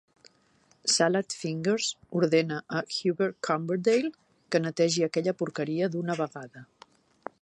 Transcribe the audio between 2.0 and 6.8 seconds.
ordena a Hubert Cumberdale que netegi aquella porqueria d'una vegada!